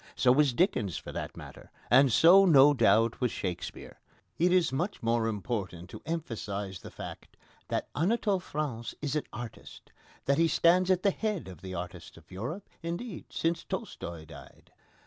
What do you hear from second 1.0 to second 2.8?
that matter, and so, no